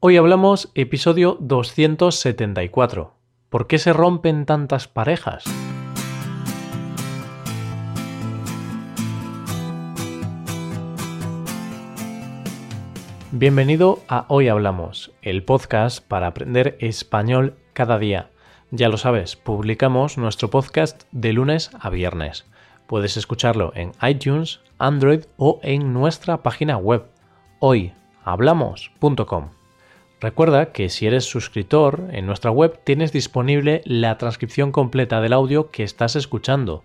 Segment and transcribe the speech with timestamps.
[0.00, 3.14] Hoy hablamos episodio 274.
[3.48, 5.42] ¿Por qué se rompen tantas parejas?
[13.32, 18.30] Bienvenido a Hoy Hablamos, el podcast para aprender español cada día.
[18.70, 22.46] Ya lo sabes, publicamos nuestro podcast de lunes a viernes.
[22.86, 27.06] Puedes escucharlo en iTunes, Android o en nuestra página web
[27.58, 29.57] hoyhablamos.com.
[30.20, 35.70] Recuerda que si eres suscriptor, en nuestra web tienes disponible la transcripción completa del audio
[35.70, 36.82] que estás escuchando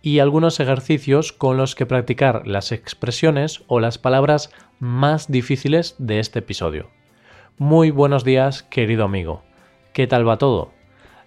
[0.00, 6.20] y algunos ejercicios con los que practicar las expresiones o las palabras más difíciles de
[6.20, 6.88] este episodio.
[7.58, 9.42] Muy buenos días, querido amigo.
[9.92, 10.72] ¿Qué tal va todo?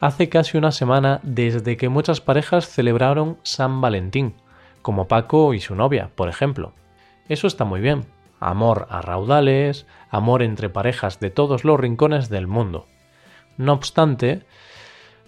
[0.00, 4.34] Hace casi una semana desde que muchas parejas celebraron San Valentín,
[4.82, 6.74] como Paco y su novia, por ejemplo.
[7.30, 8.04] Eso está muy bien,
[8.40, 12.86] amor a raudales, amor entre parejas de todos los rincones del mundo.
[13.56, 14.42] No obstante,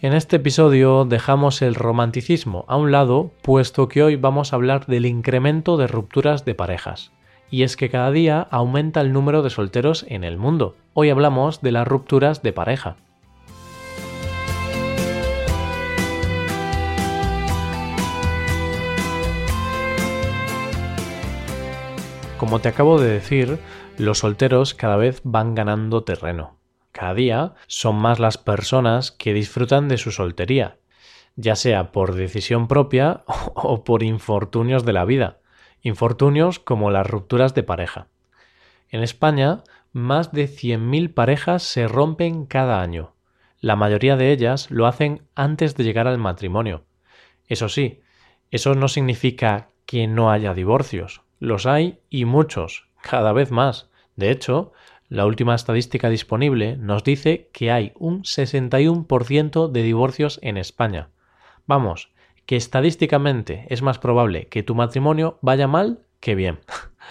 [0.03, 4.87] en este episodio dejamos el romanticismo a un lado, puesto que hoy vamos a hablar
[4.87, 7.13] del incremento de rupturas de parejas.
[7.51, 10.77] Y es que cada día aumenta el número de solteros en el mundo.
[10.95, 12.97] Hoy hablamos de las rupturas de pareja.
[22.41, 23.59] Como te acabo de decir,
[23.99, 26.57] los solteros cada vez van ganando terreno.
[26.91, 30.79] Cada día son más las personas que disfrutan de su soltería,
[31.37, 33.25] ya sea por decisión propia
[33.55, 35.41] o por infortunios de la vida,
[35.83, 38.07] infortunios como las rupturas de pareja.
[38.89, 43.13] En España, más de 100.000 parejas se rompen cada año.
[43.61, 46.87] La mayoría de ellas lo hacen antes de llegar al matrimonio.
[47.49, 48.01] Eso sí,
[48.51, 51.21] eso no significa que no haya divorcios.
[51.41, 53.89] Los hay y muchos, cada vez más.
[54.15, 54.73] De hecho,
[55.09, 61.09] la última estadística disponible nos dice que hay un 61% de divorcios en España.
[61.67, 62.11] Vamos,
[62.45, 66.61] que estadísticamente es más probable que tu matrimonio vaya mal que bien.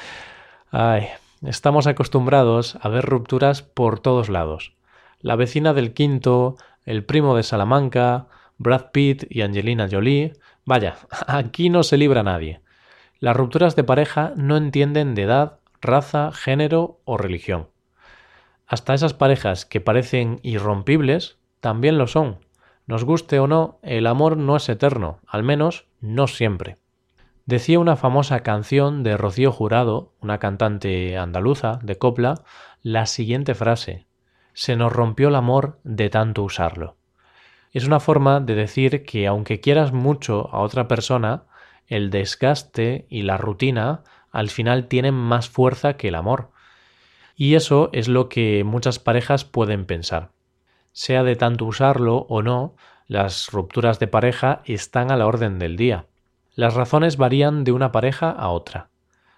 [0.71, 1.07] Ay,
[1.41, 4.73] estamos acostumbrados a ver rupturas por todos lados.
[5.21, 8.27] La vecina del quinto, el primo de Salamanca,
[8.59, 10.33] Brad Pitt y Angelina Jolie.
[10.65, 10.97] Vaya,
[11.27, 12.61] aquí no se libra nadie.
[13.19, 17.67] Las rupturas de pareja no entienden de edad, raza, género o religión.
[18.65, 22.37] Hasta esas parejas que parecen irrompibles también lo son.
[22.85, 26.77] Nos guste o no, el amor no es eterno, al menos no siempre.
[27.45, 32.43] Decía una famosa canción de Rocío Jurado, una cantante andaluza de copla,
[32.83, 34.05] la siguiente frase
[34.53, 36.95] Se nos rompió el amor de tanto usarlo.
[37.71, 41.43] Es una forma de decir que aunque quieras mucho a otra persona,
[41.89, 46.51] el desgaste y la rutina al final tienen más fuerza que el amor.
[47.35, 50.29] Y eso es lo que muchas parejas pueden pensar.
[50.91, 52.75] Sea de tanto usarlo o no,
[53.07, 56.05] las rupturas de pareja están a la orden del día.
[56.53, 58.89] Las razones varían de una pareja a otra.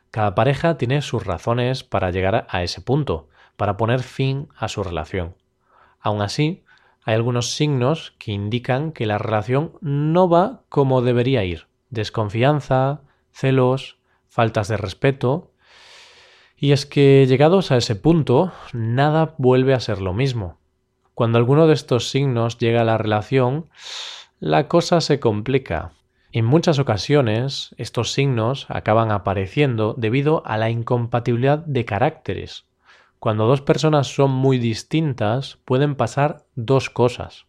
[0.09, 4.83] Cada pareja tiene sus razones para llegar a ese punto, para poner fin a su
[4.83, 5.35] relación.
[6.01, 6.63] Aun así,
[7.05, 13.99] hay algunos signos que indican que la relación no va como debería ir desconfianza, celos,
[14.27, 15.51] faltas de respeto.
[16.57, 20.59] Y es que llegados a ese punto, nada vuelve a ser lo mismo.
[21.13, 23.69] Cuando alguno de estos signos llega a la relación,
[24.39, 25.91] la cosa se complica.
[26.31, 32.65] En muchas ocasiones, estos signos acaban apareciendo debido a la incompatibilidad de caracteres.
[33.19, 37.45] Cuando dos personas son muy distintas, pueden pasar dos cosas.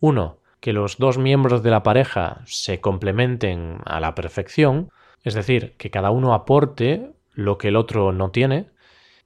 [0.00, 4.90] Uno, que los dos miembros de la pareja se complementen a la perfección,
[5.24, 8.70] es decir, que cada uno aporte lo que el otro no tiene,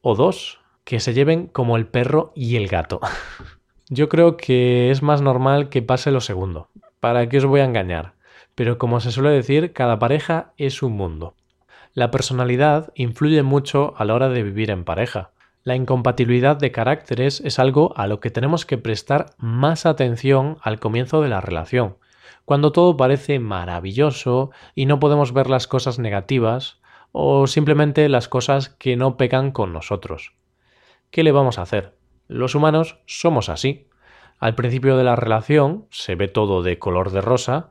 [0.00, 3.00] o dos, que se lleven como el perro y el gato.
[3.88, 6.68] Yo creo que es más normal que pase lo segundo.
[7.00, 8.14] ¿Para qué os voy a engañar?
[8.54, 11.34] Pero como se suele decir, cada pareja es un mundo.
[11.94, 15.30] La personalidad influye mucho a la hora de vivir en pareja.
[15.64, 20.80] La incompatibilidad de caracteres es algo a lo que tenemos que prestar más atención al
[20.80, 21.98] comienzo de la relación,
[22.44, 26.80] cuando todo parece maravilloso y no podemos ver las cosas negativas
[27.12, 30.34] o simplemente las cosas que no pecan con nosotros.
[31.12, 31.96] ¿Qué le vamos a hacer?
[32.26, 33.86] Los humanos somos así.
[34.40, 37.70] Al principio de la relación se ve todo de color de rosa,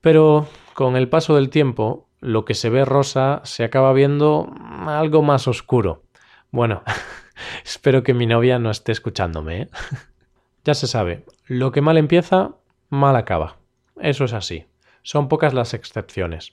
[0.00, 4.48] pero con el paso del tiempo lo que se ve rosa se acaba viendo
[4.86, 6.04] algo más oscuro.
[6.50, 6.82] Bueno,
[7.64, 9.62] espero que mi novia no esté escuchándome.
[9.62, 9.68] ¿eh?
[10.64, 12.56] ya se sabe, lo que mal empieza,
[12.88, 13.58] mal acaba.
[14.00, 14.66] Eso es así.
[15.02, 16.52] Son pocas las excepciones.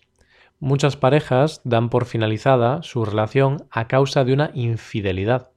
[0.59, 5.51] Muchas parejas dan por finalizada su relación a causa de una infidelidad.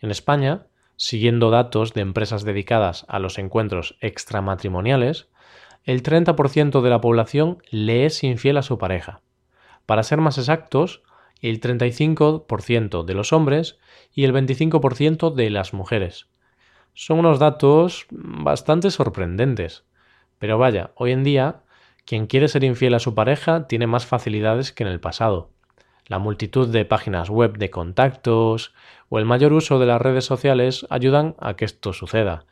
[0.00, 5.28] En España, siguiendo datos de empresas dedicadas a los encuentros extramatrimoniales,
[5.84, 9.22] el 30% de la población le es infiel a su pareja.
[9.86, 11.02] Para ser más exactos,
[11.50, 13.78] el 35% de los hombres
[14.12, 16.28] y el 25% de las mujeres.
[16.94, 19.84] Son unos datos bastante sorprendentes.
[20.38, 21.62] Pero vaya, hoy en día,
[22.06, 25.50] quien quiere ser infiel a su pareja tiene más facilidades que en el pasado.
[26.06, 28.74] La multitud de páginas web de contactos
[29.08, 32.46] o el mayor uso de las redes sociales ayudan a que esto suceda.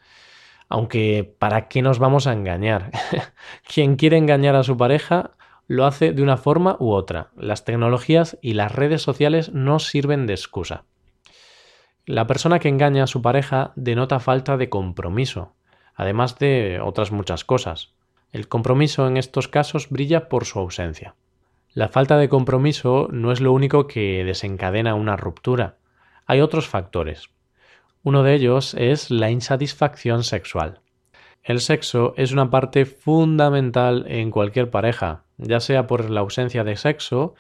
[0.69, 2.91] Aunque, ¿para qué nos vamos a engañar?
[3.67, 5.33] Quien quiere engañar a su pareja
[5.67, 7.31] lo hace de una forma u otra.
[7.37, 10.85] Las tecnologías y las redes sociales no sirven de excusa.
[12.05, 15.55] La persona que engaña a su pareja denota falta de compromiso,
[15.95, 17.95] además de otras muchas cosas.
[18.33, 21.15] El compromiso en estos casos brilla por su ausencia.
[21.75, 25.77] La falta de compromiso no es lo único que desencadena una ruptura.
[26.27, 27.31] Hay otros factores.
[28.03, 30.81] Uno de ellos es la insatisfacción sexual.
[31.43, 36.77] El sexo es una parte fundamental en cualquier pareja, ya sea por la ausencia de
[36.77, 37.35] sexo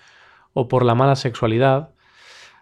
[0.52, 1.90] o por la mala sexualidad,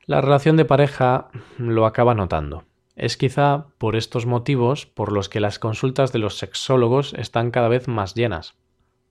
[0.07, 1.29] la relación de pareja
[1.59, 2.65] lo acaba notando.
[2.97, 7.69] Es quizá por estos motivos por los que las consultas de los sexólogos están cada
[7.69, 8.57] vez más llenas.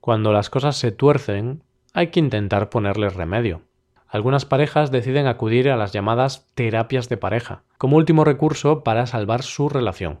[0.00, 1.62] Cuando las cosas se tuercen,
[1.92, 3.62] hay que intentar ponerles remedio.
[4.06, 9.42] Algunas parejas deciden acudir a las llamadas terapias de pareja, como último recurso para salvar
[9.42, 10.20] su relación.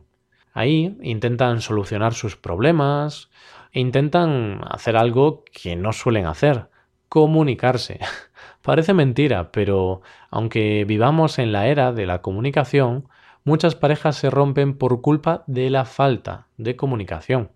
[0.52, 3.30] Ahí intentan solucionar sus problemas
[3.72, 6.68] intentan hacer algo que no suelen hacer,
[7.08, 8.00] comunicarse.
[8.62, 13.08] Parece mentira, pero aunque vivamos en la era de la comunicación,
[13.44, 17.50] muchas parejas se rompen por culpa de la falta de comunicación.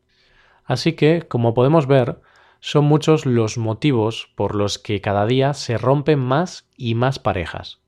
[0.65, 2.21] Así que, como podemos ver,
[2.61, 7.81] son muchos los motivos por los que cada día se rompen más y más parejas.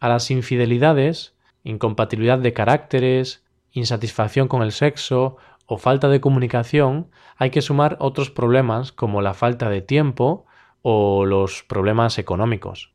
[0.00, 7.50] A las infidelidades, incompatibilidad de caracteres, insatisfacción con el sexo o falta de comunicación, hay
[7.50, 10.46] que sumar otros problemas como la falta de tiempo
[10.82, 12.92] o los problemas económicos.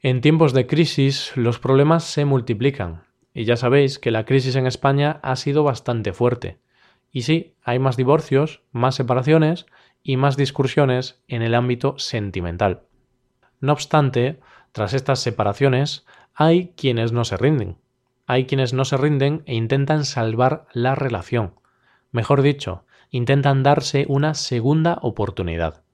[0.00, 3.02] En tiempos de crisis los problemas se multiplican,
[3.34, 6.58] y ya sabéis que la crisis en España ha sido bastante fuerte.
[7.10, 9.66] Y sí, hay más divorcios, más separaciones
[10.02, 12.82] y más discusiones en el ámbito sentimental.
[13.60, 14.40] No obstante,
[14.72, 17.78] tras estas separaciones, hay quienes no se rinden.
[18.26, 21.54] Hay quienes no se rinden e intentan salvar la relación.
[22.10, 25.84] Mejor dicho, intentan darse una segunda oportunidad.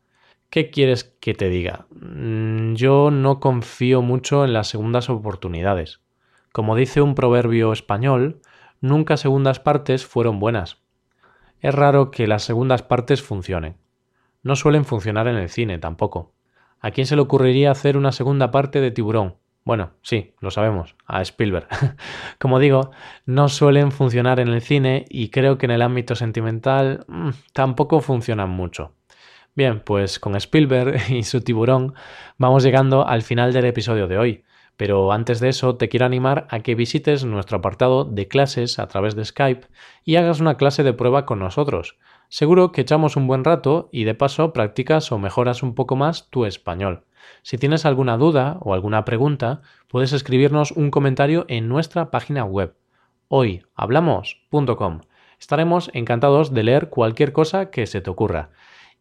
[0.49, 1.87] ¿Qué quieres que te diga?
[1.91, 6.01] Mm, yo no confío mucho en las segundas oportunidades.
[6.53, 8.41] Como dice un proverbio español,
[8.81, 10.79] nunca segundas partes fueron buenas.
[11.61, 13.77] Es raro que las segundas partes funcionen.
[14.45, 16.35] No suelen funcionar en el cine tampoco.
[16.79, 19.37] ¿A quién se le ocurriría hacer una segunda parte de Tiburón?
[19.65, 21.69] Bueno, sí, lo sabemos, a Spielberg.
[22.39, 22.91] Como digo,
[23.25, 28.01] no suelen funcionar en el cine y creo que en el ámbito sentimental mm, tampoco
[28.01, 28.93] funcionan mucho.
[29.55, 31.95] Bien, pues con Spielberg y su tiburón
[32.37, 34.45] vamos llegando al final del episodio de hoy.
[34.77, 38.89] Pero antes de eso te quiero animar a que visites nuestro apartado de clases a
[38.89, 39.69] través de Skype
[40.05, 41.97] y hagas una clase de prueba con nosotros.
[42.29, 46.29] Seguro que echamos un buen rato y de paso practicas o mejoras un poco más
[46.29, 47.05] tu español.
[47.43, 52.75] Si tienes alguna duda o alguna pregunta, puedes escribirnos un comentario en nuestra página web
[53.29, 55.01] hoyhablamos.com.
[55.39, 58.51] Estaremos encantados de leer cualquier cosa que se te ocurra.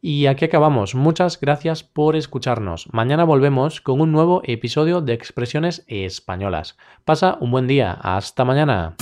[0.01, 0.95] Y aquí acabamos.
[0.95, 2.89] Muchas gracias por escucharnos.
[2.91, 6.77] Mañana volvemos con un nuevo episodio de Expresiones Españolas.
[7.05, 7.93] Pasa un buen día.
[8.01, 8.95] Hasta mañana.